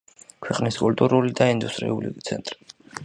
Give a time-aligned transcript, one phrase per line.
[0.45, 2.59] ქვეყნის კულტურული და ინდუსტრიული ცენტრი.